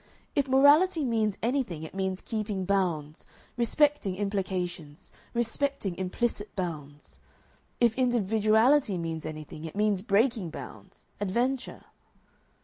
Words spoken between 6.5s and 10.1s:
bounds. If individuality means anything it means